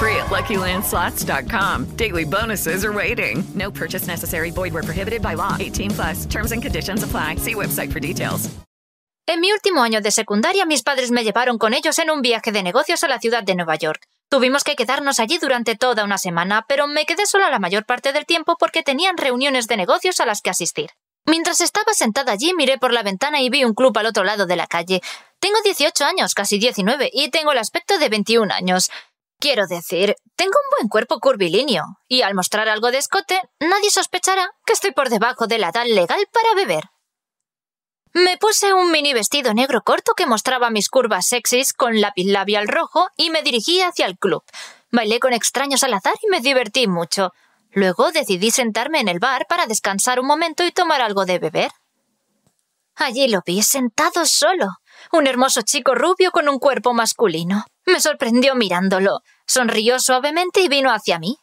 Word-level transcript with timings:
Free 0.00 0.16
at 0.16 0.30
LuckyLandSlots.com. 0.30 1.96
Daily 1.96 2.24
bonuses 2.24 2.84
are 2.84 2.92
waiting. 2.92 3.44
No 3.54 3.70
purchase 3.70 4.06
necessary. 4.06 4.50
Void 4.50 4.72
prohibited 4.72 5.20
by 5.20 5.34
law. 5.34 5.56
18 5.60 5.90
plus. 5.90 6.26
Terms 6.26 6.52
and 6.52 6.62
conditions 6.62 7.02
apply. 7.02 7.36
See 7.36 7.54
website 7.54 7.92
for 7.92 8.00
details. 8.00 8.48
En 9.26 9.40
mi 9.40 9.52
último 9.52 9.82
año 9.82 10.00
de 10.00 10.10
secundaria, 10.10 10.64
mis 10.64 10.82
padres 10.82 11.10
me 11.10 11.22
llevaron 11.22 11.58
con 11.58 11.74
ellos 11.74 11.98
en 11.98 12.10
un 12.10 12.22
viaje 12.22 12.50
de 12.50 12.62
negocios 12.62 13.04
a 13.04 13.08
la 13.08 13.20
ciudad 13.20 13.44
de 13.44 13.54
Nueva 13.54 13.76
York. 13.76 14.00
Tuvimos 14.30 14.64
que 14.64 14.74
quedarnos 14.74 15.20
allí 15.20 15.38
durante 15.38 15.76
toda 15.76 16.02
una 16.02 16.16
semana, 16.16 16.64
pero 16.66 16.86
me 16.86 17.04
quedé 17.04 17.26
sola 17.26 17.50
la 17.50 17.58
mayor 17.58 17.84
parte 17.84 18.12
del 18.12 18.24
tiempo 18.24 18.56
porque 18.58 18.82
tenían 18.82 19.18
reuniones 19.18 19.66
de 19.68 19.76
negocios 19.76 20.18
a 20.20 20.26
las 20.26 20.40
que 20.40 20.50
asistir. 20.50 20.90
Mientras 21.26 21.60
estaba 21.60 21.92
sentada 21.92 22.32
allí, 22.32 22.54
miré 22.56 22.78
por 22.78 22.92
la 22.92 23.02
ventana 23.02 23.40
y 23.40 23.50
vi 23.50 23.64
un 23.64 23.74
club 23.74 23.96
al 23.98 24.06
otro 24.06 24.24
lado 24.24 24.46
de 24.46 24.56
la 24.56 24.66
calle. 24.66 25.00
Tengo 25.38 25.60
18 25.62 26.04
años, 26.04 26.34
casi 26.34 26.58
19, 26.58 27.10
y 27.12 27.30
tengo 27.30 27.52
el 27.52 27.58
aspecto 27.58 27.98
de 27.98 28.08
21 28.08 28.52
años. 28.52 28.90
Quiero 29.40 29.66
decir, 29.66 30.16
tengo 30.36 30.52
un 30.52 30.70
buen 30.76 30.88
cuerpo 30.88 31.18
curvilíneo, 31.18 31.82
y 32.06 32.20
al 32.20 32.34
mostrar 32.34 32.68
algo 32.68 32.90
de 32.90 32.98
escote, 32.98 33.40
nadie 33.58 33.90
sospechará 33.90 34.50
que 34.66 34.74
estoy 34.74 34.92
por 34.92 35.08
debajo 35.08 35.46
de 35.46 35.56
la 35.56 35.70
edad 35.70 35.86
legal 35.86 36.28
para 36.30 36.54
beber. 36.54 36.90
Me 38.12 38.36
puse 38.36 38.74
un 38.74 38.90
mini 38.90 39.14
vestido 39.14 39.54
negro 39.54 39.80
corto 39.80 40.12
que 40.14 40.26
mostraba 40.26 40.68
mis 40.68 40.90
curvas 40.90 41.26
sexys 41.26 41.72
con 41.72 42.02
lápiz 42.02 42.26
labial 42.26 42.68
rojo 42.68 43.08
y 43.16 43.30
me 43.30 43.42
dirigí 43.42 43.80
hacia 43.80 44.04
el 44.04 44.18
club. 44.18 44.42
Bailé 44.90 45.20
con 45.20 45.32
extraños 45.32 45.84
al 45.84 45.94
azar 45.94 46.14
y 46.22 46.28
me 46.28 46.40
divertí 46.40 46.86
mucho. 46.86 47.32
Luego 47.70 48.12
decidí 48.12 48.50
sentarme 48.50 49.00
en 49.00 49.08
el 49.08 49.20
bar 49.20 49.46
para 49.48 49.66
descansar 49.66 50.20
un 50.20 50.26
momento 50.26 50.66
y 50.66 50.72
tomar 50.72 51.00
algo 51.00 51.24
de 51.24 51.38
beber. 51.38 51.70
Allí 52.96 53.28
lo 53.28 53.40
vi 53.46 53.62
sentado 53.62 54.26
solo, 54.26 54.66
un 55.12 55.26
hermoso 55.26 55.62
chico 55.62 55.94
rubio 55.94 56.30
con 56.30 56.48
un 56.48 56.58
cuerpo 56.58 56.92
masculino. 56.92 57.64
Me 57.86 58.00
sorprendió 58.00 58.54
mirándolo. 58.54 59.20
Sonrió 59.46 59.98
suavemente 59.98 60.60
y 60.60 60.68
vino 60.68 60.90
hacia 60.90 61.18
mí. 61.18 61.38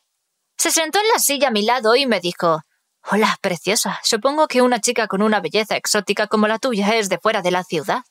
Se 0.57 0.71
sentó 0.71 0.99
en 0.99 1.07
la 1.13 1.19
silla 1.19 1.49
a 1.49 1.51
mi 1.51 1.61
lado 1.63 1.95
y 1.95 2.05
me 2.05 2.19
dijo 2.19 2.61
Hola, 3.09 3.37
preciosa. 3.41 3.99
Supongo 4.03 4.47
que 4.47 4.61
una 4.61 4.81
chica 4.81 5.07
con 5.07 5.21
una 5.21 5.39
belleza 5.39 5.77
exótica 5.77 6.27
como 6.27 6.47
la 6.47 6.59
tuya 6.59 6.95
es 6.95 7.09
de 7.09 7.19
fuera 7.19 7.41
de 7.41 7.51
la 7.51 7.63
ciudad. 7.63 8.03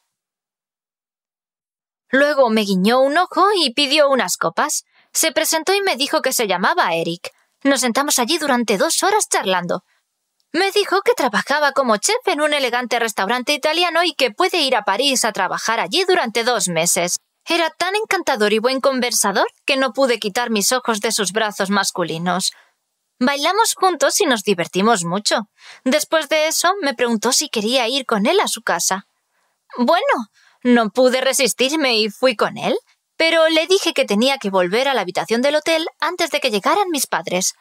Luego 2.11 2.49
me 2.51 2.63
guiñó 2.63 3.01
un 3.01 3.19
ojo 3.19 3.47
y 3.57 3.75
pidió 3.75 4.09
unas 4.09 4.37
copas. 4.37 4.85
Se 5.13 5.33
presentó 5.33 5.75
y 5.75 5.83
me 5.83 5.97
dijo 5.97 6.23
que 6.23 6.33
se 6.33 6.47
llamaba 6.47 6.95
Eric. 6.95 7.31
Nos 7.63 7.81
sentamos 7.81 8.19
allí 8.19 8.39
durante 8.39 8.79
dos 8.79 9.03
horas 9.03 9.29
charlando. 9.29 9.83
Me 10.53 10.71
dijo 10.71 11.03
que 11.03 11.13
trabajaba 11.15 11.73
como 11.73 11.97
chef 11.99 12.27
en 12.27 12.41
un 12.41 12.55
elegante 12.55 12.99
restaurante 12.99 13.53
italiano 13.53 14.05
y 14.05 14.15
que 14.15 14.31
puede 14.31 14.61
ir 14.61 14.77
a 14.77 14.85
París 14.85 15.25
a 15.25 15.33
trabajar 15.33 15.81
allí 15.81 16.05
durante 16.05 16.45
dos 16.45 16.69
meses. 16.69 17.19
Era 17.49 17.71
tan 17.71 17.95
encantador 17.95 18.53
y 18.53 18.59
buen 18.59 18.81
conversador 18.81 19.47
que 19.65 19.77
no 19.77 19.93
pude 19.93 20.19
quitar 20.19 20.51
mis 20.51 20.73
ojos 20.73 21.01
de 21.01 21.13
sus 21.13 21.33
brazos 21.33 21.71
masculinos. 21.71 22.53
Bailamos 23.21 23.75
juntos 23.75 24.21
y 24.21 24.27
nos 24.27 24.43
divertimos 24.43 25.05
mucho. 25.05 25.49
Después 25.85 26.29
de 26.29 26.49
eso 26.49 26.75
me 26.83 26.95
preguntó 26.95 27.33
si 27.33 27.49
quería 27.49 27.89
ir 27.89 28.05
con 28.05 28.27
él 28.27 28.41
a 28.41 28.49
su 28.49 28.63
casa. 28.63 29.07
Bueno, 29.79 30.29
no 30.65 30.91
pude 30.91 31.21
resistirme 31.21 31.99
y 31.99 32.11
fui 32.11 32.35
con 32.35 32.59
él, 32.59 32.77
pero 33.17 33.49
le 33.49 33.67
dije 33.69 33.95
que 33.95 34.05
tenía 34.05 34.39
que 34.39 34.51
volver 34.51 34.89
a 34.89 34.95
la 34.95 35.03
habitación 35.03 35.41
del 35.41 35.55
hotel 35.55 35.87
antes 36.01 36.31
de 36.31 36.41
que 36.41 36.51
llegaran 36.51 36.91
mis 36.91 37.07
padres. 37.07 37.55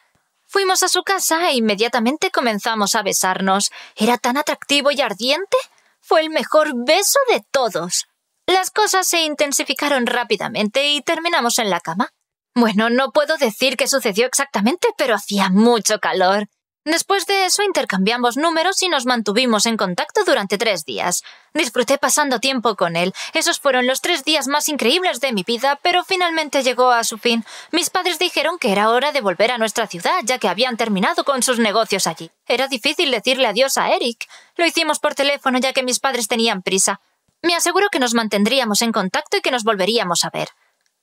Fuimos 0.48 0.82
a 0.82 0.90
su 0.90 1.04
casa 1.04 1.50
e 1.50 1.56
inmediatamente 1.56 2.32
comenzamos 2.32 2.96
a 2.96 3.04
besarnos. 3.04 3.72
Era 3.96 4.18
tan 4.18 4.38
atractivo 4.38 4.92
y 4.92 5.02
ardiente. 5.02 5.58
Fue 6.02 6.22
el 6.22 6.32
mejor 6.32 6.72
beso 6.86 7.20
de 7.30 7.44
todos. 7.52 8.08
Las 8.48 8.70
cosas 8.70 9.08
se 9.08 9.22
intensificaron 9.22 10.06
rápidamente 10.06 10.90
y 10.90 11.02
terminamos 11.02 11.58
en 11.58 11.70
la 11.70 11.80
cama. 11.80 12.14
Bueno, 12.54 12.90
no 12.90 13.12
puedo 13.12 13.38
decir 13.38 13.76
qué 13.76 13.88
sucedió 13.88 14.28
exactamente, 14.28 14.88
pero 14.98 15.16
hacía 15.16 15.50
mucho 15.50 16.00
calor. 16.00 16.48
Después 16.86 17.26
de 17.26 17.46
eso 17.46 17.64
intercambiamos 17.64 18.38
números 18.38 18.84
y 18.84 18.90
nos 18.90 19.08
mantuvimos 19.08 19.66
en 19.66 19.76
contacto 19.76 20.24
durante 20.24 20.60
tres 20.60 20.86
días. 20.86 21.24
Disfruté 21.56 21.98
pasando 21.98 22.40
tiempo 22.40 22.76
con 22.76 22.96
él. 22.96 23.12
Esos 23.34 23.60
fueron 23.60 23.88
los 23.88 24.02
tres 24.02 24.24
días 24.24 24.48
más 24.48 24.70
increíbles 24.70 25.20
de 25.20 25.34
mi 25.34 25.42
vida, 25.42 25.80
pero 25.82 26.04
finalmente 26.04 26.62
llegó 26.62 26.92
a 26.92 27.04
su 27.04 27.18
fin. 27.18 27.44
Mis 27.72 27.90
padres 27.90 28.20
dijeron 28.20 28.60
que 28.60 28.72
era 28.72 28.92
hora 28.92 29.12
de 29.12 29.22
volver 29.22 29.50
a 29.50 29.58
nuestra 29.58 29.88
ciudad, 29.88 30.20
ya 30.24 30.38
que 30.38 30.48
habían 30.48 30.78
terminado 30.78 31.24
con 31.24 31.42
sus 31.42 31.58
negocios 31.58 32.06
allí. 32.06 32.30
Era 32.48 32.68
difícil 32.68 33.10
decirle 33.10 33.48
adiós 33.48 33.80
a 33.80 33.90
Eric. 33.90 34.28
Lo 34.56 34.64
hicimos 34.68 35.00
por 35.00 35.16
teléfono, 35.16 35.58
ya 35.58 35.74
que 35.74 35.82
mis 35.82 36.00
padres 36.00 36.28
tenían 36.28 36.62
prisa. 36.62 37.02
Me 37.46 37.54
aseguró 37.54 37.90
que 37.92 38.00
nos 38.00 38.16
mantendríamos 38.16 38.82
en 38.82 38.92
contacto 38.92 39.38
y 39.38 39.42
que 39.42 39.52
nos 39.52 39.64
volveríamos 39.64 40.24
a 40.24 40.32
ver. 40.32 40.50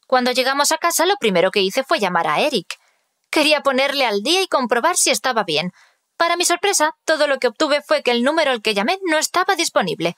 Cuando 0.09 0.33
llegamos 0.33 0.73
a 0.73 0.77
casa, 0.77 1.07
lo 1.07 1.15
primero 1.21 1.53
que 1.53 1.61
hice 1.61 1.85
fue 1.85 2.01
llamar 2.01 2.27
a 2.27 2.41
Eric. 2.41 2.81
Quería 3.31 3.61
ponerle 3.61 4.07
al 4.07 4.25
día 4.25 4.43
y 4.43 4.49
comprobar 4.49 4.97
si 4.97 5.11
estaba 5.11 5.45
bien. 5.45 5.71
Para 6.17 6.35
mi 6.35 6.45
sorpresa, 6.45 6.97
todo 7.05 7.29
lo 7.29 7.39
que 7.39 7.47
obtuve 7.47 7.81
fue 7.81 8.03
que 8.03 8.11
el 8.11 8.25
número 8.25 8.51
al 8.51 8.61
que 8.61 8.75
llamé 8.75 8.99
no 9.05 9.19
estaba 9.19 9.55
disponible. 9.55 10.17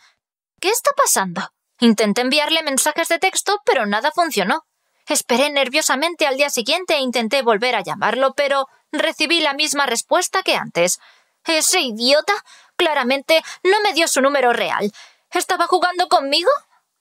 ¿Qué 0.62 0.70
está 0.70 0.92
pasando? 0.96 1.42
Intenté 1.78 2.22
enviarle 2.22 2.62
mensajes 2.62 3.08
de 3.08 3.18
texto, 3.18 3.60
pero 3.66 3.84
nada 3.84 4.10
funcionó. 4.10 4.62
Esperé 5.06 5.50
nerviosamente 5.50 6.26
al 6.26 6.38
día 6.38 6.48
siguiente 6.48 6.94
e 6.94 7.00
intenté 7.00 7.42
volver 7.42 7.74
a 7.74 7.82
llamarlo, 7.82 8.32
pero 8.34 8.66
recibí 8.92 9.40
la 9.40 9.52
misma 9.52 9.84
respuesta 9.84 10.42
que 10.42 10.56
antes. 10.56 11.00
Ese 11.44 11.82
idiota 11.82 12.32
claramente 12.76 13.44
no 13.62 13.78
me 13.82 13.92
dio 13.92 14.08
su 14.08 14.22
número 14.22 14.54
real. 14.54 14.90
¿Estaba 15.34 15.66
jugando 15.66 16.08
conmigo? 16.08 16.50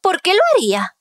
¿Por 0.01 0.21
qué 0.21 0.33
lo 0.33 0.41
haría? 0.56 0.95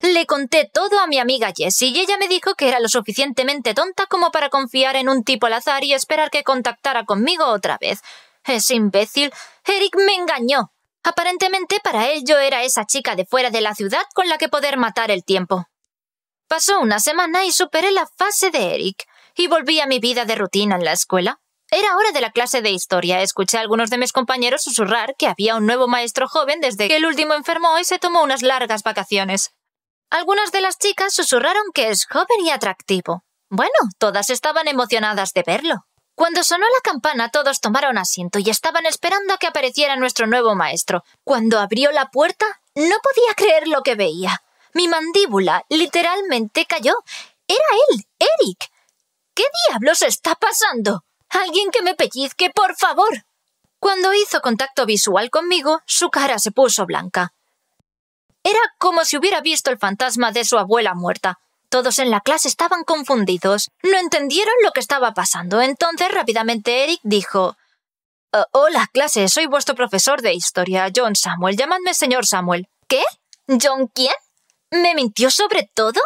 Le 0.00 0.26
conté 0.26 0.70
todo 0.72 1.00
a 1.00 1.06
mi 1.06 1.18
amiga 1.18 1.52
Jessie 1.56 1.88
y 1.88 1.98
ella 1.98 2.16
me 2.18 2.28
dijo 2.28 2.54
que 2.54 2.68
era 2.68 2.78
lo 2.78 2.88
suficientemente 2.88 3.74
tonta 3.74 4.06
como 4.06 4.30
para 4.30 4.48
confiar 4.48 4.94
en 4.94 5.08
un 5.08 5.24
tipo 5.24 5.46
al 5.46 5.54
azar 5.54 5.82
y 5.82 5.94
esperar 5.94 6.30
que 6.30 6.44
contactara 6.44 7.04
conmigo 7.04 7.46
otra 7.46 7.78
vez. 7.80 8.00
Ese 8.44 8.74
imbécil. 8.74 9.32
Eric 9.64 9.96
me 9.96 10.14
engañó. 10.14 10.70
Aparentemente 11.02 11.80
para 11.82 12.10
él 12.10 12.22
yo 12.24 12.38
era 12.38 12.62
esa 12.62 12.84
chica 12.84 13.16
de 13.16 13.24
fuera 13.24 13.50
de 13.50 13.60
la 13.60 13.74
ciudad 13.74 14.04
con 14.14 14.28
la 14.28 14.38
que 14.38 14.48
poder 14.48 14.76
matar 14.76 15.10
el 15.10 15.24
tiempo. 15.24 15.66
Pasó 16.48 16.80
una 16.80 17.00
semana 17.00 17.44
y 17.44 17.52
superé 17.52 17.90
la 17.92 18.06
fase 18.06 18.50
de 18.50 18.74
Eric, 18.74 19.06
y 19.36 19.46
volví 19.46 19.80
a 19.80 19.86
mi 19.86 20.00
vida 20.00 20.24
de 20.24 20.34
rutina 20.34 20.76
en 20.76 20.84
la 20.84 20.92
escuela. 20.92 21.40
Era 21.70 21.96
hora 21.96 22.12
de 22.12 22.22
la 22.22 22.30
clase 22.30 22.62
de 22.62 22.70
historia. 22.70 23.20
Escuché 23.20 23.58
a 23.58 23.60
algunos 23.60 23.90
de 23.90 23.98
mis 23.98 24.12
compañeros 24.12 24.62
susurrar 24.62 25.14
que 25.18 25.26
había 25.26 25.56
un 25.56 25.66
nuevo 25.66 25.86
maestro 25.86 26.26
joven 26.26 26.60
desde 26.60 26.88
que 26.88 26.96
el 26.96 27.04
último 27.04 27.34
enfermó 27.34 27.78
y 27.78 27.84
se 27.84 27.98
tomó 27.98 28.22
unas 28.22 28.42
largas 28.42 28.82
vacaciones. 28.82 29.50
Algunas 30.10 30.50
de 30.50 30.62
las 30.62 30.78
chicas 30.78 31.12
susurraron 31.12 31.64
que 31.74 31.90
es 31.90 32.06
joven 32.06 32.40
y 32.42 32.50
atractivo. 32.50 33.22
Bueno, 33.50 33.72
todas 33.98 34.30
estaban 34.30 34.66
emocionadas 34.66 35.34
de 35.34 35.42
verlo. 35.42 35.84
Cuando 36.14 36.42
sonó 36.42 36.64
la 36.64 36.80
campana 36.82 37.28
todos 37.28 37.60
tomaron 37.60 37.98
asiento 37.98 38.38
y 38.38 38.48
estaban 38.48 38.86
esperando 38.86 39.34
a 39.34 39.38
que 39.38 39.46
apareciera 39.46 39.96
nuestro 39.96 40.26
nuevo 40.26 40.54
maestro. 40.54 41.04
Cuando 41.22 41.58
abrió 41.58 41.92
la 41.92 42.06
puerta, 42.06 42.46
no 42.74 42.96
podía 43.02 43.34
creer 43.36 43.68
lo 43.68 43.82
que 43.82 43.94
veía. 43.94 44.42
Mi 44.72 44.88
mandíbula 44.88 45.64
literalmente 45.68 46.64
cayó. 46.64 46.94
Era 47.46 47.58
él, 47.90 48.04
Eric. 48.18 48.70
¿Qué 49.34 49.44
diablos 49.68 50.02
está 50.02 50.34
pasando? 50.34 51.04
Alguien 51.30 51.70
que 51.70 51.82
me 51.82 51.94
pellizque, 51.94 52.50
por 52.50 52.76
favor. 52.76 53.24
Cuando 53.78 54.14
hizo 54.14 54.40
contacto 54.40 54.86
visual 54.86 55.30
conmigo, 55.30 55.80
su 55.86 56.10
cara 56.10 56.38
se 56.38 56.50
puso 56.50 56.86
blanca. 56.86 57.32
Era 58.42 58.60
como 58.78 59.04
si 59.04 59.16
hubiera 59.16 59.40
visto 59.40 59.70
el 59.70 59.78
fantasma 59.78 60.32
de 60.32 60.44
su 60.44 60.58
abuela 60.58 60.94
muerta. 60.94 61.38
Todos 61.68 61.98
en 61.98 62.10
la 62.10 62.20
clase 62.20 62.48
estaban 62.48 62.82
confundidos. 62.82 63.70
No 63.82 63.98
entendieron 63.98 64.54
lo 64.64 64.70
que 64.72 64.80
estaba 64.80 65.12
pasando. 65.12 65.60
Entonces 65.60 66.10
rápidamente 66.10 66.84
Eric 66.84 67.00
dijo 67.02 67.56
«Oh, 68.32 68.44
Hola, 68.52 68.88
clase, 68.92 69.28
soy 69.28 69.46
vuestro 69.46 69.74
profesor 69.74 70.22
de 70.22 70.32
historia, 70.32 70.90
John 70.94 71.14
Samuel. 71.14 71.56
Llamadme 71.56 71.94
señor 71.94 72.26
Samuel. 72.26 72.68
¿Qué? 72.86 73.02
¿John 73.46 73.88
quién? 73.88 74.14
¿Me 74.70 74.94
mintió 74.94 75.30
sobre 75.30 75.70
todo? 75.74 76.00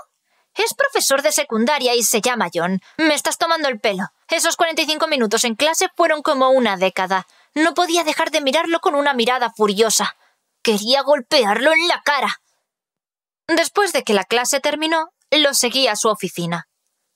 Es 0.54 0.74
profesor 0.74 1.22
de 1.22 1.32
secundaria 1.32 1.94
y 1.94 2.02
se 2.02 2.20
llama 2.20 2.50
John. 2.52 2.80
Me 2.98 3.14
estás 3.14 3.38
tomando 3.38 3.68
el 3.68 3.80
pelo. 3.80 4.04
Esos 4.32 4.56
45 4.56 5.08
minutos 5.08 5.44
en 5.44 5.56
clase 5.56 5.90
fueron 5.94 6.22
como 6.22 6.48
una 6.48 6.78
década. 6.78 7.26
No 7.54 7.74
podía 7.74 8.02
dejar 8.02 8.30
de 8.30 8.40
mirarlo 8.40 8.80
con 8.80 8.94
una 8.94 9.12
mirada 9.12 9.52
furiosa. 9.54 10.16
Quería 10.62 11.02
golpearlo 11.02 11.70
en 11.70 11.86
la 11.86 12.00
cara. 12.02 12.40
Después 13.46 13.92
de 13.92 14.04
que 14.04 14.14
la 14.14 14.24
clase 14.24 14.58
terminó, 14.60 15.10
lo 15.30 15.52
seguí 15.52 15.86
a 15.86 15.96
su 15.96 16.08
oficina. 16.08 16.66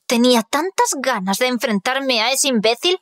Tenía 0.06 0.42
tantas 0.42 0.90
ganas 0.98 1.38
de 1.38 1.46
enfrentarme 1.46 2.20
a 2.20 2.32
ese 2.32 2.48
imbécil. 2.48 3.00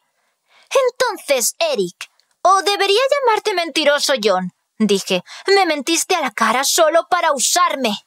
Entonces, 0.89 1.57
Eric, 1.59 2.09
o 2.43 2.63
debería 2.63 3.01
llamarte 3.11 3.53
mentiroso, 3.53 4.13
John, 4.23 4.53
dije. 4.79 5.25
Me 5.49 5.67
mentiste 5.67 6.15
a 6.15 6.21
la 6.21 6.31
cara 6.31 6.63
solo 6.63 7.09
para 7.11 7.33
usarme. 7.33 7.99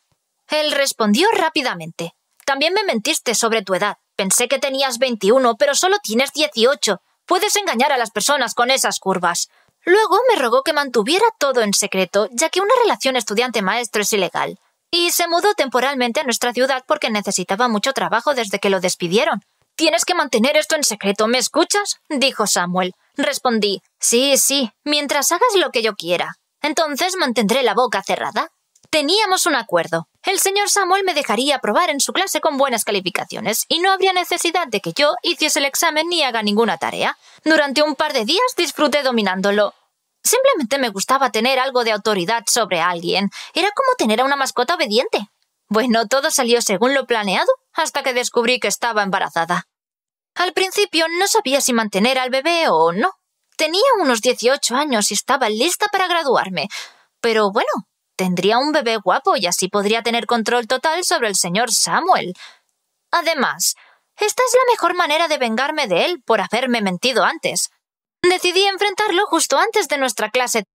Él 0.47 0.71
respondió 0.71 1.27
rápidamente. 1.33 2.15
También 2.45 2.73
me 2.73 2.85
mentiste 2.85 3.35
sobre 3.35 3.61
tu 3.61 3.75
edad. 3.75 3.97
Pensé 4.17 4.47
que 4.47 4.59
tenías 4.59 4.97
21, 4.97 5.55
pero 5.55 5.75
solo 5.75 5.97
tienes 6.01 6.33
18. 6.33 6.99
Puedes 7.25 7.55
engañar 7.55 7.91
a 7.91 7.97
las 7.97 8.11
personas 8.11 8.55
con 8.55 8.71
esas 8.71 8.99
curvas. 8.99 9.47
Luego 9.85 10.17
me 10.27 10.35
rogó 10.41 10.63
que 10.63 10.73
mantuviera 10.73 11.25
todo 11.39 11.61
en 11.61 11.73
secreto, 11.73 12.27
ya 12.31 12.49
que 12.49 12.59
una 12.59 12.73
relación 12.81 13.15
estudiante-maestro 13.15 14.01
es 14.01 14.11
ilegal 14.11 14.59
y 14.91 15.11
se 15.11 15.27
mudó 15.27 15.53
temporalmente 15.53 16.19
a 16.19 16.23
nuestra 16.23 16.53
ciudad 16.53 16.83
porque 16.87 17.09
necesitaba 17.09 17.67
mucho 17.67 17.93
trabajo 17.93 18.33
desde 18.33 18.59
que 18.59 18.69
lo 18.69 18.79
despidieron. 18.79 19.41
Tienes 19.75 20.05
que 20.05 20.15
mantener 20.15 20.57
esto 20.57 20.75
en 20.75 20.83
secreto, 20.83 21.27
¿me 21.27 21.37
escuchas? 21.37 21.97
dijo 22.09 22.47
Samuel. 22.47 22.93
Respondí 23.15 23.81
Sí, 23.99 24.37
sí, 24.37 24.71
mientras 24.83 25.31
hagas 25.31 25.55
lo 25.55 25.69
que 25.69 25.83
yo 25.83 25.93
quiera. 25.93 26.35
Entonces 26.61 27.15
mantendré 27.17 27.61
la 27.61 27.75
boca 27.75 28.01
cerrada. 28.01 28.49
Teníamos 28.89 29.45
un 29.45 29.55
acuerdo. 29.55 30.07
El 30.23 30.39
señor 30.39 30.69
Samuel 30.69 31.03
me 31.03 31.13
dejaría 31.13 31.57
aprobar 31.57 31.89
en 31.89 31.99
su 31.99 32.13
clase 32.13 32.39
con 32.39 32.57
buenas 32.57 32.85
calificaciones 32.85 33.65
y 33.67 33.79
no 33.79 33.91
habría 33.91 34.13
necesidad 34.13 34.67
de 34.67 34.79
que 34.79 34.93
yo 34.93 35.13
hiciese 35.23 35.59
el 35.59 35.65
examen 35.65 36.07
ni 36.07 36.23
haga 36.23 36.41
ninguna 36.41 36.77
tarea. 36.77 37.17
Durante 37.43 37.81
un 37.81 37.95
par 37.95 38.13
de 38.13 38.25
días 38.25 38.55
disfruté 38.55 39.03
dominándolo. 39.03 39.73
Simplemente 40.23 40.77
me 40.77 40.89
gustaba 40.89 41.31
tener 41.31 41.59
algo 41.59 41.83
de 41.83 41.91
autoridad 41.91 42.43
sobre 42.47 42.81
alguien. 42.81 43.29
Era 43.53 43.69
como 43.75 43.95
tener 43.97 44.21
a 44.21 44.25
una 44.25 44.35
mascota 44.35 44.75
obediente. 44.75 45.27
Bueno, 45.69 46.07
todo 46.07 46.31
salió 46.31 46.61
según 46.61 46.93
lo 46.93 47.05
planeado 47.05 47.51
hasta 47.73 48.03
que 48.03 48.13
descubrí 48.13 48.59
que 48.59 48.67
estaba 48.67 49.03
embarazada. 49.03 49.67
Al 50.35 50.53
principio 50.53 51.07
no 51.09 51.27
sabía 51.27 51.61
si 51.61 51.73
mantener 51.73 52.19
al 52.19 52.29
bebé 52.29 52.69
o 52.69 52.93
no. 52.93 53.11
Tenía 53.57 53.81
unos 54.01 54.21
18 54.21 54.75
años 54.75 55.11
y 55.11 55.13
estaba 55.15 55.49
lista 55.49 55.87
para 55.91 56.07
graduarme. 56.07 56.67
Pero 57.21 57.51
bueno, 57.51 57.69
tendría 58.17 58.57
un 58.57 58.73
bebé 58.73 58.97
guapo 58.97 59.37
y 59.37 59.45
así 59.45 59.69
podría 59.69 60.01
tener 60.01 60.25
control 60.25 60.67
total 60.67 61.05
sobre 61.05 61.29
el 61.29 61.35
señor 61.35 61.71
Samuel. 61.71 62.33
Además, 63.11 63.75
esta 64.17 64.43
es 64.43 64.53
la 64.53 64.71
mejor 64.73 64.95
manera 64.95 65.27
de 65.27 65.37
vengarme 65.37 65.87
de 65.87 66.05
él 66.05 66.21
por 66.25 66.41
haberme 66.41 66.81
mentido 66.81 67.23
antes. 67.23 67.69
Decidí 68.21 68.65
enfrentarlo 68.65 69.25
justo 69.27 69.57
antes 69.57 69.87
de 69.87 69.97
nuestra 69.97 70.29
clase. 70.29 70.65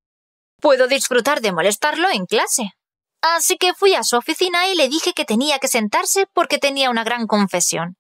Puedo 0.60 0.86
disfrutar 0.86 1.40
de 1.40 1.52
molestarlo 1.52 2.08
en 2.10 2.24
clase. 2.24 2.72
Así 3.20 3.56
que 3.56 3.74
fui 3.74 3.94
a 3.94 4.04
su 4.04 4.16
oficina 4.16 4.68
y 4.68 4.74
le 4.74 4.88
dije 4.88 5.12
que 5.12 5.24
tenía 5.24 5.58
que 5.58 5.68
sentarse 5.68 6.26
porque 6.32 6.58
tenía 6.58 6.90
una 6.90 7.04
gran 7.04 7.26
confesión. 7.26 7.96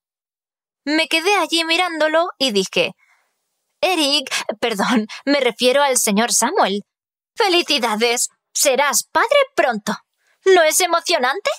Me 0.84 1.06
quedé 1.08 1.34
allí 1.36 1.64
mirándolo 1.64 2.28
y 2.38 2.52
dije 2.52 2.94
Eric, 3.80 4.32
perdón, 4.60 5.08
me 5.24 5.40
refiero 5.40 5.82
al 5.82 5.98
señor 5.98 6.32
Samuel. 6.32 6.84
Felicidades. 7.36 8.28
Serás 8.52 9.02
padre 9.04 9.28
pronto. 9.54 9.92
¿No 10.44 10.62
es 10.62 10.80
emocionante? 10.80 11.50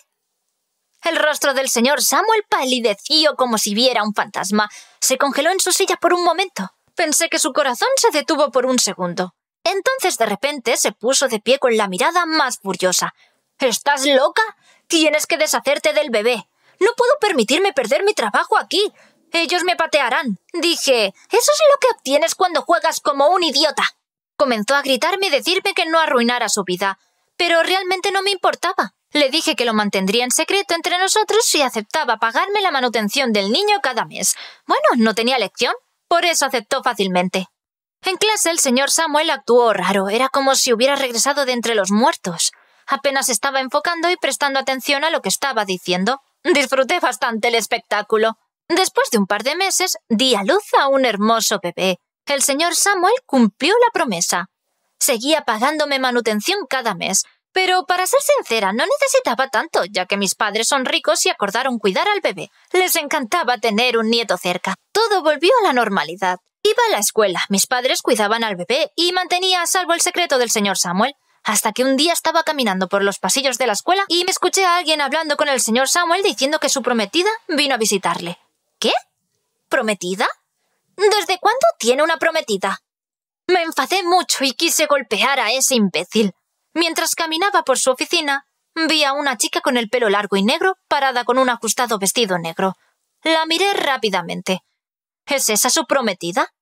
El 1.04 1.18
rostro 1.18 1.54
del 1.54 1.70
señor 1.70 2.02
Samuel 2.02 2.46
palideció 2.50 3.36
como 3.36 3.58
si 3.58 3.74
viera 3.74 4.04
un 4.04 4.14
fantasma. 4.14 4.70
Se 5.02 5.18
congeló 5.18 5.52
en 5.52 5.60
su 5.60 5.72
silla 5.72 5.98
por 5.98 6.14
un 6.14 6.24
momento. 6.24 6.72
Pensé 6.96 7.30
que 7.30 7.40
su 7.40 7.52
corazón 7.52 7.90
se 7.98 8.12
detuvo 8.12 8.52
por 8.52 8.66
un 8.66 8.80
segundo. 8.80 9.36
Entonces 9.64 10.18
de 10.18 10.26
repente 10.26 10.78
se 10.78 10.92
puso 10.92 11.28
de 11.28 11.40
pie 11.40 11.60
con 11.60 11.76
la 11.76 11.88
mirada 11.88 12.26
más 12.26 12.60
furiosa. 12.60 13.14
¿Estás 13.60 14.06
loca? 14.06 14.42
Tienes 14.88 15.26
que 15.26 15.38
deshacerte 15.38 15.94
del 15.94 16.10
bebé. 16.10 16.48
No 16.80 16.92
puedo 16.96 17.14
permitirme 17.20 17.74
perder 17.74 18.04
mi 18.04 18.14
trabajo 18.14 18.58
aquí. 18.58 18.94
Ellos 19.32 19.64
me 19.64 19.76
patearán. 19.76 20.40
Dije, 20.54 21.08
eso 21.08 21.52
es 21.52 21.62
lo 21.72 21.80
que 21.80 21.88
obtienes 21.96 22.36
cuando 22.36 22.62
juegas 22.62 23.00
como 23.00 23.28
un 23.28 23.44
idiota. 23.44 23.84
Comenzó 24.44 24.76
a 24.76 24.82
gritarme 24.82 25.28
y 25.28 25.30
decirme 25.30 25.74
que 25.74 25.86
no 25.86 26.02
arruinara 26.02 26.50
su 26.50 26.66
vida. 26.66 27.00
Pero 27.38 27.64
realmente 27.64 28.12
no 28.12 28.22
me 28.22 28.32
importaba. 28.32 28.94
Le 29.14 29.30
dije 29.30 29.56
que 29.56 29.64
lo 29.64 29.74
mantendría 29.74 30.26
en 30.26 30.32
secreto 30.32 30.76
entre 30.76 30.98
nosotros 30.98 31.56
y 31.56 31.62
aceptaba 31.62 32.18
pagarme 32.18 32.60
la 32.60 32.70
manutención 32.70 33.32
del 33.32 33.54
niño 33.54 33.80
cada 33.82 34.04
mes. 34.04 34.36
Bueno, 34.68 34.84
no 34.98 35.16
tenía 35.16 35.38
lección. 35.38 35.74
Por 36.10 36.26
eso 36.26 36.46
aceptó 36.46 36.84
fácilmente. 36.84 37.48
En 38.04 38.18
clase 38.18 38.52
el 38.52 38.60
señor 38.60 38.92
Samuel 38.92 39.30
actuó 39.30 39.72
raro, 39.72 40.10
era 40.10 40.28
como 40.28 40.56
si 40.56 40.74
hubiera 40.74 40.98
regresado 40.98 41.46
de 41.46 41.54
entre 41.54 41.74
los 41.74 41.90
muertos. 41.90 42.52
Apenas 42.86 43.30
estaba 43.30 43.62
enfocando 43.62 44.12
y 44.12 44.18
prestando 44.18 44.60
atención 44.60 45.06
a 45.06 45.10
lo 45.10 45.22
que 45.22 45.30
estaba 45.30 45.64
diciendo. 45.64 46.20
Disfruté 46.44 47.00
bastante 47.00 47.48
el 47.48 47.56
espectáculo. 47.56 48.34
Después 48.68 49.10
de 49.10 49.20
un 49.20 49.26
par 49.26 49.44
de 49.44 49.56
meses, 49.56 49.96
di 50.10 50.36
a 50.36 50.44
luz 50.44 50.66
a 50.78 50.90
un 50.90 51.06
hermoso 51.06 51.62
bebé. 51.64 52.00
El 52.26 52.42
señor 52.42 52.76
Samuel 52.76 53.14
cumplió 53.26 53.74
la 53.74 53.92
promesa. 53.94 54.48
Seguía 54.98 55.42
pagándome 55.42 56.00
manutención 56.00 56.66
cada 56.70 56.96
mes, 56.96 57.24
pero 57.52 57.86
para 57.86 58.08
ser 58.08 58.20
sincera, 58.22 58.74
no 58.74 58.84
necesitaba 58.86 59.50
tanto, 59.50 59.84
ya 59.86 60.06
que 60.06 60.18
mis 60.18 60.34
padres 60.34 60.68
son 60.68 60.86
ricos 60.86 61.26
y 61.26 61.30
acordaron 61.30 61.78
cuidar 61.78 62.08
al 62.08 62.22
bebé. 62.22 62.50
Les 62.72 62.96
encantaba 62.96 63.58
tener 63.58 63.98
un 63.98 64.10
nieto 64.10 64.38
cerca. 64.38 64.76
Todo 64.92 65.22
volvió 65.22 65.52
a 65.62 65.68
la 65.68 65.74
normalidad. 65.74 66.40
Iba 66.64 66.82
a 66.88 66.92
la 66.92 67.00
escuela, 67.00 67.44
mis 67.50 67.68
padres 67.68 68.02
cuidaban 68.02 68.44
al 68.44 68.56
bebé 68.56 68.92
y 68.96 69.12
mantenía 69.12 69.62
a 69.62 69.68
salvo 69.68 69.94
el 69.94 70.02
secreto 70.02 70.38
del 70.38 70.50
señor 70.50 70.78
Samuel. 70.78 71.14
Hasta 71.44 71.74
que 71.74 71.84
un 71.84 71.98
día 71.98 72.14
estaba 72.14 72.44
caminando 72.44 72.88
por 72.88 73.04
los 73.04 73.20
pasillos 73.20 73.58
de 73.58 73.68
la 73.68 73.74
escuela 73.74 74.06
y 74.08 74.24
me 74.24 74.32
escuché 74.32 74.66
a 74.66 74.78
alguien 74.78 75.02
hablando 75.02 75.36
con 75.36 75.50
el 75.50 75.60
señor 75.60 75.90
Samuel 75.90 76.24
diciendo 76.24 76.60
que 76.60 76.70
su 76.70 76.82
prometida 76.82 77.30
vino 77.50 77.76
a 77.76 77.78
visitarle. 77.78 78.40
¿Qué? 78.80 78.94
¿Prometida? 79.68 80.26
¿Desde 80.96 81.40
cuándo 81.40 81.66
tiene 81.80 82.04
una 82.04 82.18
prometida? 82.18 82.80
Me 83.48 83.64
enfadé 83.64 84.04
mucho 84.04 84.44
y 84.44 84.54
quise 84.54 84.86
golpear 84.86 85.40
a 85.40 85.52
ese 85.52 85.76
imbécil. 85.76 86.34
Mientras 86.74 87.16
caminaba 87.16 87.64
por 87.64 87.78
su 87.78 87.92
oficina, 87.92 88.48
vi 88.88 89.04
a 89.04 89.14
una 89.14 89.38
chica 89.38 89.62
con 89.62 89.78
el 89.78 89.90
pelo 89.90 90.10
largo 90.10 90.38
y 90.38 90.44
negro 90.44 90.78
parada 90.88 91.24
con 91.24 91.38
un 91.38 91.50
ajustado 91.50 92.00
vestido 92.00 92.38
negro. 92.38 92.76
La 93.24 93.46
miré 93.46 93.74
rápidamente. 93.74 94.62
¿Es 95.26 95.50
esa 95.50 95.70
su 95.70 95.86
prometida? 95.86 96.54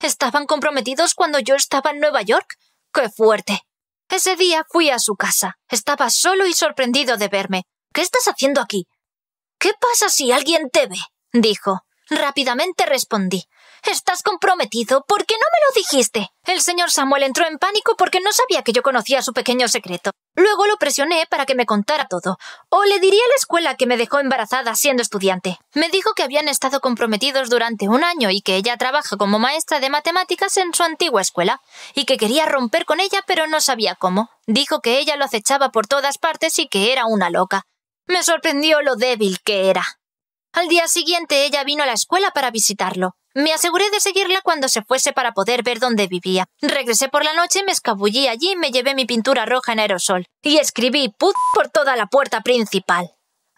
¿Estaban 0.00 0.46
comprometidos 0.46 1.14
cuando 1.14 1.38
yo 1.38 1.54
estaba 1.54 1.90
en 1.90 2.00
Nueva 2.00 2.22
York? 2.22 2.46
¡Qué 2.92 3.08
fuerte! 3.08 3.62
Ese 4.08 4.36
día 4.36 4.64
fui 4.68 4.90
a 4.90 4.98
su 4.98 5.16
casa. 5.16 5.58
Estaba 5.68 6.10
solo 6.10 6.46
y 6.46 6.52
sorprendido 6.52 7.16
de 7.16 7.28
verme. 7.28 7.64
¿Qué 7.92 8.02
estás 8.02 8.28
haciendo 8.28 8.60
aquí? 8.60 8.86
¿Qué 9.58 9.72
pasa 9.80 10.08
si 10.08 10.32
alguien 10.32 10.70
te 10.70 10.86
ve? 10.86 10.98
dijo. 11.32 11.80
Rápidamente 12.08 12.86
respondí. 12.86 13.44
Estás 13.84 14.22
comprometido. 14.22 15.04
¿Por 15.06 15.26
qué 15.26 15.34
no 15.34 15.46
me 15.52 15.66
lo 15.66 15.74
dijiste? 15.74 16.30
El 16.44 16.60
señor 16.60 16.90
Samuel 16.90 17.22
entró 17.22 17.46
en 17.46 17.58
pánico 17.58 17.96
porque 17.96 18.20
no 18.20 18.32
sabía 18.32 18.62
que 18.62 18.72
yo 18.72 18.82
conocía 18.82 19.22
su 19.22 19.32
pequeño 19.32 19.68
secreto. 19.68 20.10
Luego 20.34 20.66
lo 20.66 20.76
presioné 20.76 21.26
para 21.30 21.46
que 21.46 21.54
me 21.54 21.66
contara 21.66 22.06
todo. 22.08 22.38
O 22.68 22.84
le 22.84 23.00
diría 23.00 23.22
a 23.24 23.28
la 23.28 23.34
escuela 23.36 23.74
que 23.76 23.86
me 23.86 23.96
dejó 23.96 24.18
embarazada 24.18 24.74
siendo 24.74 25.02
estudiante. 25.02 25.58
Me 25.72 25.88
dijo 25.88 26.12
que 26.14 26.22
habían 26.22 26.48
estado 26.48 26.80
comprometidos 26.80 27.48
durante 27.48 27.88
un 27.88 28.04
año 28.04 28.30
y 28.30 28.42
que 28.42 28.56
ella 28.56 28.76
trabaja 28.76 29.16
como 29.16 29.38
maestra 29.38 29.80
de 29.80 29.90
matemáticas 29.90 30.56
en 30.56 30.74
su 30.74 30.82
antigua 30.82 31.22
escuela, 31.22 31.60
y 31.94 32.04
que 32.04 32.18
quería 32.18 32.46
romper 32.46 32.84
con 32.84 33.00
ella 33.00 33.22
pero 33.26 33.46
no 33.46 33.60
sabía 33.60 33.94
cómo. 33.94 34.30
Dijo 34.46 34.80
que 34.80 34.98
ella 34.98 35.16
lo 35.16 35.24
acechaba 35.24 35.70
por 35.70 35.86
todas 35.86 36.18
partes 36.18 36.58
y 36.58 36.68
que 36.68 36.92
era 36.92 37.06
una 37.06 37.30
loca. 37.30 37.62
Me 38.06 38.22
sorprendió 38.22 38.82
lo 38.82 38.96
débil 38.96 39.40
que 39.42 39.70
era. 39.70 39.84
Al 40.56 40.68
día 40.68 40.88
siguiente 40.88 41.44
ella 41.44 41.64
vino 41.64 41.82
a 41.82 41.86
la 41.86 41.92
escuela 41.92 42.30
para 42.30 42.50
visitarlo. 42.50 43.14
Me 43.34 43.52
aseguré 43.52 43.90
de 43.90 44.00
seguirla 44.00 44.40
cuando 44.40 44.70
se 44.70 44.80
fuese 44.80 45.12
para 45.12 45.32
poder 45.32 45.62
ver 45.62 45.80
dónde 45.80 46.06
vivía. 46.06 46.46
Regresé 46.62 47.10
por 47.10 47.24
la 47.24 47.34
noche, 47.34 47.62
me 47.62 47.72
escabullí 47.72 48.26
allí, 48.26 48.56
me 48.56 48.70
llevé 48.70 48.94
mi 48.94 49.04
pintura 49.04 49.44
roja 49.44 49.74
en 49.74 49.80
aerosol 49.80 50.24
y 50.40 50.56
escribí 50.56 51.10
put 51.10 51.36
por 51.52 51.68
toda 51.68 51.94
la 51.94 52.06
puerta 52.06 52.40
principal. 52.40 53.10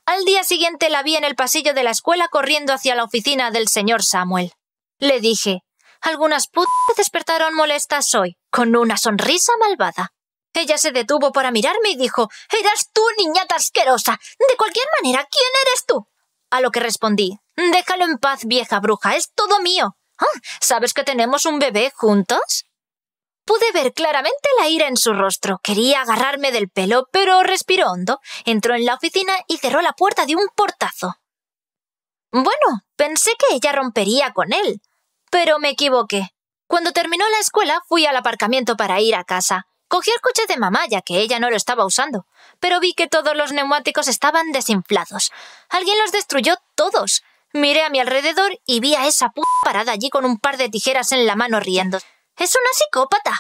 Al 0.07 0.25
día 0.25 0.43
siguiente 0.43 0.90
la 0.90 1.05
vi 1.05 1.14
en 1.14 1.23
el 1.23 1.37
pasillo 1.37 1.73
de 1.73 1.85
la 1.85 1.93
escuela 1.93 2.26
corriendo 2.26 2.73
hacia 2.73 2.97
la 2.97 3.05
oficina 3.05 3.52
del 3.52 3.69
señor 3.69 4.02
Samuel. 4.02 4.50
Le 4.99 5.21
dije, 5.21 5.61
algunas 6.00 6.49
put 6.49 6.67
despertaron 6.97 7.55
molestas 7.55 8.12
hoy, 8.17 8.38
con 8.50 8.75
una 8.75 8.99
sonrisa 8.99 9.52
malvada. 9.61 10.14
Ella 10.52 10.78
se 10.78 10.90
detuvo 10.90 11.31
para 11.31 11.52
mirarme 11.52 11.90
y 11.90 11.97
dijo, 11.97 12.28
Eras 12.50 12.90
tú, 12.93 13.02
niñata 13.19 13.55
asquerosa. 13.55 14.19
De 14.37 14.57
cualquier 14.57 14.87
manera, 15.00 15.25
¿quién 15.31 15.50
eres 15.64 15.87
tú? 15.87 16.08
A 16.50 16.61
lo 16.61 16.71
que 16.71 16.81
respondí, 16.81 17.38
Déjalo 17.59 18.05
en 18.05 18.19
paz, 18.19 18.45
vieja 18.45 18.78
bruja, 18.78 19.17
es 19.17 19.33
todo 19.35 19.59
mío. 19.59 19.97
Ah, 20.17 20.40
¿Sabes 20.61 20.95
que 20.95 21.02
tenemos 21.02 21.45
un 21.45 21.59
bebé 21.59 21.93
juntos? 21.93 22.64
Pude 23.45 23.73
ver 23.73 23.93
claramente 23.93 24.49
la 24.61 24.69
ira 24.69 24.87
en 24.87 24.97
su 24.97 25.12
rostro. 25.12 25.59
Quería 25.61 26.02
agarrarme 26.02 26.52
del 26.52 26.69
pelo, 26.69 27.09
pero 27.11 27.43
respiró 27.43 27.90
hondo, 27.90 28.21
entró 28.45 28.76
en 28.76 28.85
la 28.85 28.95
oficina 28.95 29.33
y 29.49 29.57
cerró 29.57 29.83
la 29.83 29.93
puerta 29.93 30.25
de 30.25 30.37
un 30.37 30.47
portazo. 30.55 31.14
Bueno, 32.31 32.83
pensé 32.95 33.33
que 33.38 33.57
ella 33.57 33.73
rompería 33.73 34.33
con 34.33 34.52
él, 34.52 34.81
pero 35.31 35.59
me 35.59 35.71
equivoqué. 35.71 36.28
Cuando 36.69 36.93
terminó 36.93 37.28
la 37.31 37.38
escuela 37.38 37.81
fui 37.88 38.07
al 38.07 38.17
aparcamiento 38.17 38.76
para 38.76 39.00
ir 39.00 39.17
a 39.17 39.25
casa. 39.25 39.67
Cogí 39.88 40.11
el 40.11 40.21
coche 40.21 40.42
de 40.47 40.59
mamá 40.59 40.87
ya 40.87 41.00
que 41.00 41.18
ella 41.18 41.38
no 41.38 41.49
lo 41.49 41.57
estaba 41.57 41.87
usando, 41.87 42.26
pero 42.61 42.78
vi 42.78 42.92
que 42.92 43.09
todos 43.09 43.35
los 43.35 43.52
neumáticos 43.52 44.07
estaban 44.07 44.52
desinflados. 44.52 45.33
Alguien 45.71 45.99
los 45.99 46.12
destruyó 46.12 46.57
todos. 46.75 47.23
Miré 47.54 47.83
a 47.83 47.88
mi 47.88 47.99
alrededor 47.99 48.61
y 48.66 48.80
vi 48.80 48.95
a 48.95 49.07
esa 49.07 49.30
p 49.30 49.40
parada 49.64 49.92
allí 49.92 50.11
con 50.11 50.26
un 50.26 50.38
par 50.38 50.59
de 50.59 50.68
tijeras 50.68 51.12
en 51.12 51.26
la 51.26 51.37
mano 51.37 51.59
riendo. 51.59 51.99
Es 52.37 52.54
una 52.54 52.73
psicópata. 52.75 53.33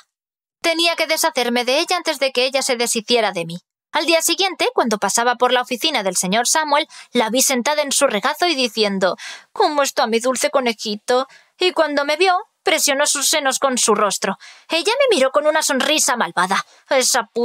Tenía 0.62 0.96
que 0.96 1.06
deshacerme 1.06 1.64
de 1.64 1.80
ella 1.80 1.98
antes 1.98 2.18
de 2.18 2.32
que 2.32 2.46
ella 2.46 2.62
se 2.62 2.76
deshiciera 2.76 3.32
de 3.32 3.44
mí. 3.44 3.58
Al 3.92 4.06
día 4.06 4.22
siguiente, 4.22 4.68
cuando 4.74 4.98
pasaba 4.98 5.36
por 5.36 5.52
la 5.52 5.62
oficina 5.62 6.02
del 6.02 6.16
señor 6.16 6.46
Samuel, 6.46 6.86
la 7.12 7.30
vi 7.30 7.42
sentada 7.42 7.82
en 7.82 7.92
su 7.92 8.06
regazo 8.06 8.46
y 8.46 8.54
diciendo 8.54 9.16
¿Cómo 9.52 9.82
está 9.82 10.06
mi 10.06 10.20
dulce 10.20 10.50
conejito? 10.50 11.26
Y 11.58 11.72
cuando 11.72 12.04
me 12.04 12.16
vio, 12.16 12.38
presionó 12.68 13.06
sus 13.06 13.26
senos 13.26 13.58
con 13.58 13.78
su 13.78 13.94
rostro. 13.94 14.36
Ella 14.68 14.92
me 14.98 15.16
miró 15.16 15.30
con 15.30 15.46
una 15.46 15.62
sonrisa 15.62 16.16
malvada. 16.16 16.66
Esa 16.90 17.22
p. 17.32 17.40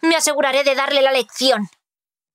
Me 0.00 0.16
aseguraré 0.16 0.64
de 0.64 0.74
darle 0.74 1.02
la 1.02 1.12
lección. 1.12 1.68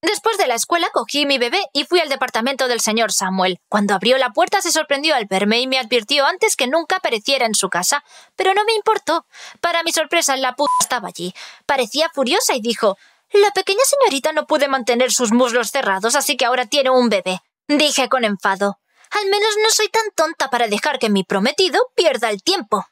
Después 0.04 0.38
de 0.38 0.46
la 0.46 0.54
escuela 0.54 0.88
cogí 0.94 1.26
mi 1.26 1.40
bebé 1.40 1.60
y 1.74 1.86
fui 1.86 2.00
al 2.00 2.10
departamento 2.10 2.68
del 2.68 2.80
señor 2.80 3.12
Samuel. 3.12 3.58
Cuando 3.70 3.96
abrió 3.96 4.20
la 4.20 4.34
puerta 4.34 4.62
se 4.62 4.72
sorprendió 4.72 5.16
al 5.16 5.26
verme 5.26 5.62
y 5.62 5.66
me 5.66 5.80
advirtió 5.80 6.28
antes 6.28 6.56
que 6.56 6.68
nunca 6.68 6.98
apareciera 6.98 7.48
en 7.48 7.56
su 7.56 7.70
casa. 7.70 8.04
Pero 8.36 8.54
no 8.54 8.64
me 8.66 8.76
importó. 8.76 9.26
Para 9.60 9.82
mi 9.82 9.92
sorpresa, 9.92 10.38
la 10.38 10.54
puta 10.54 10.72
estaba 10.80 11.08
allí. 11.08 11.34
Parecía 11.66 12.12
furiosa 12.14 12.54
y 12.54 12.62
dijo 12.62 13.00
La 13.34 13.50
pequeña 13.50 13.84
señorita 13.84 14.32
no 14.32 14.46
puede 14.46 14.68
mantener 14.68 15.12
sus 15.12 15.32
muslos 15.32 15.72
cerrados, 15.72 16.14
así 16.14 16.38
que 16.38 16.46
ahora 16.46 16.68
tiene 16.68 16.92
un 16.92 17.10
bebé. 17.10 17.42
Dije 17.68 18.10
con 18.10 18.26
enfado. 18.26 18.78
Al 19.12 19.26
menos 19.30 19.56
no 19.64 19.70
soy 19.72 19.90
tan 19.90 20.06
tonta 20.16 20.50
para 20.50 20.68
dejar 20.68 21.00
que 21.00 21.10
mi 21.10 21.24
prometido 21.24 21.80
pierda 21.96 22.30
el 22.30 22.44
tiempo. 22.44 22.86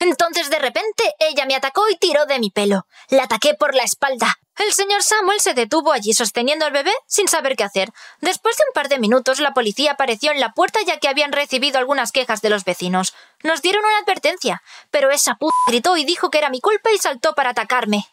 Entonces 0.00 0.48
de 0.48 0.58
repente 0.58 1.14
ella 1.18 1.44
me 1.44 1.56
atacó 1.56 1.88
y 1.88 1.96
tiró 1.96 2.24
de 2.26 2.38
mi 2.38 2.50
pelo. 2.50 2.86
La 3.08 3.24
ataqué 3.24 3.54
por 3.54 3.74
la 3.74 3.82
espalda. 3.82 4.36
El 4.56 4.72
señor 4.72 5.02
Samuel 5.02 5.40
se 5.40 5.54
detuvo 5.54 5.92
allí 5.92 6.12
sosteniendo 6.14 6.66
al 6.66 6.72
bebé 6.72 6.92
sin 7.06 7.28
saber 7.28 7.56
qué 7.56 7.64
hacer. 7.64 7.90
Después 8.20 8.56
de 8.56 8.64
un 8.68 8.74
par 8.74 8.88
de 8.88 8.98
minutos 8.98 9.40
la 9.40 9.54
policía 9.54 9.92
apareció 9.92 10.30
en 10.30 10.40
la 10.40 10.52
puerta 10.52 10.80
ya 10.86 10.98
que 10.98 11.08
habían 11.08 11.32
recibido 11.32 11.78
algunas 11.78 12.12
quejas 12.12 12.42
de 12.42 12.50
los 12.50 12.64
vecinos. 12.64 13.14
Nos 13.42 13.62
dieron 13.62 13.84
una 13.84 13.98
advertencia, 13.98 14.62
pero 14.90 15.10
esa 15.10 15.34
puta 15.34 15.56
gritó 15.66 15.96
y 15.96 16.04
dijo 16.04 16.30
que 16.30 16.38
era 16.38 16.50
mi 16.50 16.60
culpa 16.60 16.90
y 16.92 16.98
saltó 16.98 17.34
para 17.34 17.50
atacarme. 17.50 18.06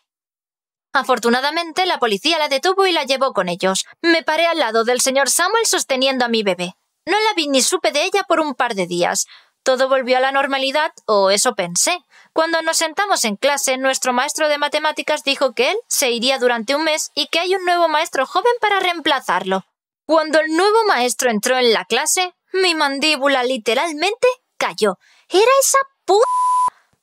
Afortunadamente 0.93 1.85
la 1.85 1.99
policía 1.99 2.39
la 2.39 2.47
detuvo 2.47 2.87
y 2.87 2.93
la 2.93 3.03
llevó 3.03 3.33
con 3.33 3.49
ellos. 3.49 3.85
Me 4.01 4.23
paré 4.23 4.47
al 4.47 4.59
lado 4.59 4.85
del 4.85 5.01
señor 5.01 5.29
Samuel 5.29 5.65
sosteniendo 5.65 6.25
a 6.25 6.29
mi 6.29 6.41
bebé. 6.41 6.75
No 7.05 7.19
la 7.19 7.33
vi 7.35 7.47
ni 7.47 7.61
supe 7.61 7.91
de 7.91 8.03
ella 8.03 8.23
por 8.27 8.39
un 8.39 8.55
par 8.55 8.73
de 8.73 8.87
días. 8.87 9.27
Todo 9.61 9.89
volvió 9.89 10.17
a 10.17 10.19
la 10.21 10.31
normalidad, 10.31 10.91
o 11.05 11.29
eso 11.29 11.53
pensé. 11.53 11.99
Cuando 12.33 12.61
nos 12.63 12.77
sentamos 12.77 13.25
en 13.25 13.35
clase, 13.35 13.77
nuestro 13.77 14.11
maestro 14.11 14.47
de 14.47 14.57
matemáticas 14.57 15.23
dijo 15.23 15.53
que 15.53 15.71
él 15.71 15.77
se 15.87 16.11
iría 16.11 16.39
durante 16.39 16.75
un 16.75 16.83
mes 16.83 17.11
y 17.15 17.27
que 17.27 17.39
hay 17.39 17.55
un 17.55 17.63
nuevo 17.63 17.87
maestro 17.87 18.25
joven 18.25 18.53
para 18.59 18.79
reemplazarlo. 18.79 19.65
Cuando 20.05 20.39
el 20.39 20.55
nuevo 20.55 20.83
maestro 20.87 21.29
entró 21.29 21.57
en 21.57 21.73
la 21.73 21.85
clase, 21.85 22.33
mi 22.53 22.75
mandíbula 22.75 23.43
literalmente 23.43 24.27
cayó. 24.57 24.97
Era 25.29 25.51
esa 25.61 25.79
p. 26.05 26.13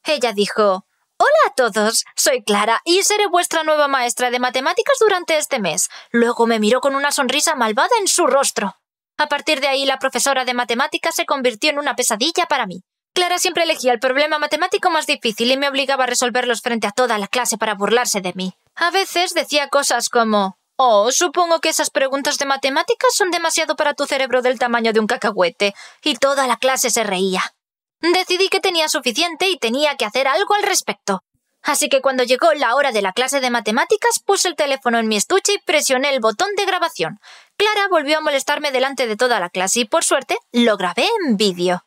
Ella 0.04 0.32
dijo 0.32 0.84
Hola 1.16 1.48
a 1.48 1.54
todos, 1.54 2.04
soy 2.16 2.42
Clara 2.42 2.80
y 2.84 3.02
seré 3.04 3.28
vuestra 3.28 3.62
nueva 3.62 3.86
maestra 3.86 4.30
de 4.30 4.40
matemáticas 4.40 4.96
durante 4.98 5.36
este 5.36 5.60
mes. 5.60 5.88
Luego 6.10 6.46
me 6.46 6.58
miró 6.58 6.80
con 6.80 6.96
una 6.96 7.12
sonrisa 7.12 7.54
malvada 7.54 7.90
en 8.00 8.08
su 8.08 8.26
rostro. 8.26 8.76
A 9.22 9.28
partir 9.28 9.60
de 9.60 9.68
ahí, 9.68 9.84
la 9.84 10.00
profesora 10.00 10.44
de 10.44 10.52
matemáticas 10.52 11.14
se 11.14 11.26
convirtió 11.26 11.70
en 11.70 11.78
una 11.78 11.94
pesadilla 11.94 12.46
para 12.46 12.66
mí. 12.66 12.82
Clara 13.14 13.38
siempre 13.38 13.62
elegía 13.62 13.92
el 13.92 14.00
problema 14.00 14.40
matemático 14.40 14.90
más 14.90 15.06
difícil 15.06 15.48
y 15.48 15.56
me 15.56 15.68
obligaba 15.68 16.02
a 16.04 16.06
resolverlos 16.08 16.60
frente 16.60 16.88
a 16.88 16.90
toda 16.90 17.18
la 17.18 17.28
clase 17.28 17.56
para 17.56 17.74
burlarse 17.74 18.20
de 18.20 18.32
mí. 18.34 18.54
A 18.74 18.90
veces 18.90 19.32
decía 19.32 19.68
cosas 19.68 20.08
como 20.08 20.56
Oh, 20.76 21.12
supongo 21.12 21.60
que 21.60 21.68
esas 21.68 21.90
preguntas 21.90 22.36
de 22.38 22.46
matemáticas 22.46 23.14
son 23.14 23.30
demasiado 23.30 23.76
para 23.76 23.94
tu 23.94 24.06
cerebro 24.06 24.42
del 24.42 24.58
tamaño 24.58 24.92
de 24.92 24.98
un 24.98 25.06
cacahuete. 25.06 25.72
Y 26.02 26.16
toda 26.16 26.48
la 26.48 26.56
clase 26.56 26.90
se 26.90 27.04
reía. 27.04 27.42
Decidí 28.00 28.48
que 28.48 28.58
tenía 28.58 28.88
suficiente 28.88 29.48
y 29.50 29.56
tenía 29.56 29.94
que 29.96 30.04
hacer 30.04 30.26
algo 30.26 30.54
al 30.54 30.64
respecto. 30.64 31.22
Así 31.62 31.88
que 31.88 32.00
cuando 32.00 32.24
llegó 32.24 32.52
la 32.54 32.74
hora 32.74 32.90
de 32.90 33.02
la 33.02 33.12
clase 33.12 33.40
de 33.40 33.50
matemáticas, 33.50 34.18
puse 34.18 34.48
el 34.48 34.56
teléfono 34.56 34.98
en 34.98 35.08
mi 35.08 35.16
estuche 35.16 35.54
y 35.54 35.58
presioné 35.58 36.10
el 36.10 36.20
botón 36.20 36.48
de 36.56 36.66
grabación. 36.66 37.20
Clara 37.56 37.88
volvió 37.88 38.18
a 38.18 38.20
molestarme 38.20 38.72
delante 38.72 39.06
de 39.06 39.16
toda 39.16 39.38
la 39.38 39.48
clase 39.48 39.80
y, 39.80 39.84
por 39.84 40.04
suerte, 40.04 40.36
lo 40.50 40.76
grabé 40.76 41.06
en 41.26 41.36
vídeo. 41.36 41.84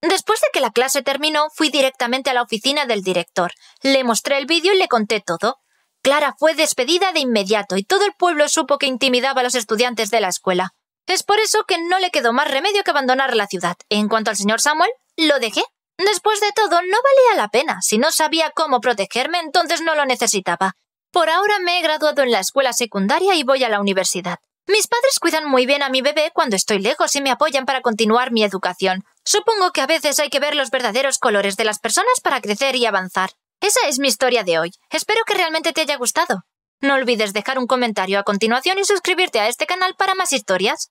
Después 0.00 0.40
de 0.40 0.48
que 0.52 0.60
la 0.60 0.70
clase 0.70 1.02
terminó, 1.02 1.48
fui 1.54 1.70
directamente 1.70 2.30
a 2.30 2.34
la 2.34 2.42
oficina 2.42 2.84
del 2.86 3.02
director. 3.02 3.52
Le 3.82 4.04
mostré 4.04 4.38
el 4.38 4.46
vídeo 4.46 4.74
y 4.74 4.78
le 4.78 4.88
conté 4.88 5.20
todo. 5.20 5.58
Clara 6.02 6.34
fue 6.38 6.54
despedida 6.54 7.12
de 7.12 7.20
inmediato 7.20 7.76
y 7.76 7.84
todo 7.84 8.04
el 8.04 8.12
pueblo 8.12 8.48
supo 8.48 8.78
que 8.78 8.86
intimidaba 8.86 9.40
a 9.40 9.44
los 9.44 9.54
estudiantes 9.54 10.10
de 10.10 10.20
la 10.20 10.28
escuela. 10.28 10.74
Es 11.06 11.22
por 11.22 11.38
eso 11.38 11.64
que 11.66 11.78
no 11.78 11.98
le 11.98 12.10
quedó 12.10 12.32
más 12.32 12.50
remedio 12.50 12.82
que 12.82 12.90
abandonar 12.90 13.34
la 13.36 13.46
ciudad. 13.46 13.76
En 13.88 14.08
cuanto 14.08 14.30
al 14.30 14.36
señor 14.36 14.60
Samuel, 14.60 14.90
lo 15.16 15.38
dejé. 15.38 15.62
Después 15.98 16.40
de 16.40 16.52
todo, 16.52 16.82
no 16.82 16.96
valía 17.02 17.36
la 17.36 17.48
pena. 17.48 17.78
Si 17.80 17.98
no 17.98 18.12
sabía 18.12 18.50
cómo 18.50 18.80
protegerme, 18.80 19.38
entonces 19.40 19.80
no 19.80 19.94
lo 19.94 20.04
necesitaba. 20.04 20.74
Por 21.10 21.30
ahora 21.30 21.58
me 21.60 21.78
he 21.78 21.82
graduado 21.82 22.22
en 22.22 22.30
la 22.30 22.40
escuela 22.40 22.72
secundaria 22.72 23.34
y 23.34 23.42
voy 23.42 23.64
a 23.64 23.68
la 23.68 23.80
universidad. 23.80 24.38
Mis 24.68 24.88
padres 24.88 25.20
cuidan 25.20 25.48
muy 25.48 25.64
bien 25.64 25.82
a 25.82 25.88
mi 25.88 26.02
bebé 26.02 26.32
cuando 26.34 26.56
estoy 26.56 26.80
lejos 26.80 27.14
y 27.14 27.20
me 27.20 27.30
apoyan 27.30 27.66
para 27.66 27.80
continuar 27.80 28.32
mi 28.32 28.42
educación. 28.42 29.04
Supongo 29.24 29.70
que 29.70 29.80
a 29.80 29.86
veces 29.86 30.18
hay 30.18 30.28
que 30.28 30.40
ver 30.40 30.56
los 30.56 30.70
verdaderos 30.70 31.18
colores 31.18 31.56
de 31.56 31.64
las 31.64 31.78
personas 31.78 32.20
para 32.20 32.40
crecer 32.40 32.74
y 32.74 32.84
avanzar. 32.84 33.30
Esa 33.60 33.88
es 33.88 33.98
mi 33.98 34.08
historia 34.08 34.42
de 34.42 34.58
hoy. 34.58 34.72
Espero 34.90 35.22
que 35.24 35.34
realmente 35.34 35.72
te 35.72 35.82
haya 35.82 35.96
gustado. 35.96 36.42
No 36.80 36.94
olvides 36.94 37.32
dejar 37.32 37.58
un 37.58 37.66
comentario 37.66 38.18
a 38.18 38.24
continuación 38.24 38.78
y 38.78 38.84
suscribirte 38.84 39.40
a 39.40 39.48
este 39.48 39.66
canal 39.66 39.94
para 39.96 40.14
más 40.14 40.32
historias. 40.32 40.90